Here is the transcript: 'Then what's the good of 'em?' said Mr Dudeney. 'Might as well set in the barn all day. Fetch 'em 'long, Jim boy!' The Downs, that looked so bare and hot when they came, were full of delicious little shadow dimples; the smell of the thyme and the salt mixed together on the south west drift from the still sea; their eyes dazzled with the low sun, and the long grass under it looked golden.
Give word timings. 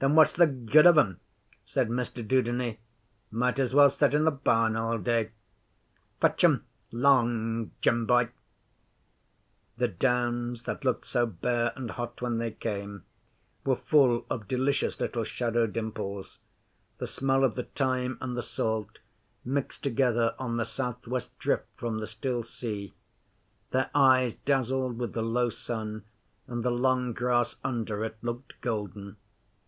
'Then 0.00 0.14
what's 0.14 0.34
the 0.34 0.46
good 0.46 0.86
of 0.86 0.96
'em?' 0.98 1.20
said 1.64 1.88
Mr 1.88 2.26
Dudeney. 2.26 2.78
'Might 3.30 3.58
as 3.60 3.74
well 3.74 3.90
set 3.90 4.14
in 4.14 4.24
the 4.24 4.30
barn 4.30 4.74
all 4.74 4.96
day. 4.98 5.30
Fetch 6.20 6.42
'em 6.42 6.64
'long, 6.90 7.70
Jim 7.82 8.06
boy!' 8.06 8.30
The 9.76 9.88
Downs, 9.88 10.62
that 10.64 10.84
looked 10.86 11.06
so 11.06 11.26
bare 11.26 11.74
and 11.76 11.92
hot 11.92 12.22
when 12.22 12.38
they 12.38 12.50
came, 12.50 13.04
were 13.64 13.76
full 13.76 14.26
of 14.30 14.48
delicious 14.48 14.98
little 14.98 15.22
shadow 15.22 15.66
dimples; 15.66 16.38
the 16.96 17.06
smell 17.06 17.44
of 17.44 17.54
the 17.54 17.64
thyme 17.64 18.16
and 18.22 18.36
the 18.36 18.42
salt 18.42 18.98
mixed 19.44 19.82
together 19.84 20.34
on 20.38 20.56
the 20.56 20.64
south 20.64 21.06
west 21.06 21.38
drift 21.38 21.68
from 21.76 21.98
the 21.98 22.06
still 22.08 22.42
sea; 22.42 22.94
their 23.70 23.90
eyes 23.94 24.34
dazzled 24.34 24.98
with 24.98 25.12
the 25.12 25.22
low 25.22 25.50
sun, 25.50 26.04
and 26.48 26.64
the 26.64 26.72
long 26.72 27.12
grass 27.12 27.58
under 27.62 28.02
it 28.02 28.16
looked 28.22 28.58
golden. 28.62 29.16